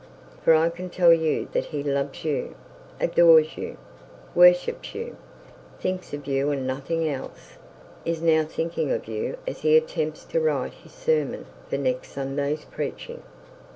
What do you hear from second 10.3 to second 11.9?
write his sermon for